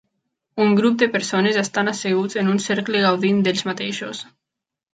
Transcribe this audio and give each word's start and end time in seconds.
Un 0.63 0.71
grup 0.79 0.95
de 1.03 1.07
persones 1.15 1.59
estan 1.63 1.93
asseguts 1.93 2.41
en 2.45 2.51
un 2.55 2.59
cercle 2.65 3.05
gaudint 3.07 3.47
d'ells 3.49 3.65
mateixos. 3.71 4.27